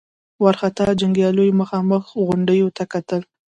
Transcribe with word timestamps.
وارخطا 0.43 0.85
جنګياليو 1.01 1.57
مخامخ 1.61 2.03
غونډيو 2.27 2.67
ته 2.77 2.83
کتل. 2.93 3.21